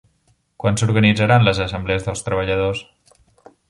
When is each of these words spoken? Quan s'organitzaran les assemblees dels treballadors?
Quan 0.63 0.79
s'organitzaran 0.81 1.47
les 1.51 1.63
assemblees 1.69 2.09
dels 2.09 2.29
treballadors? 2.31 2.87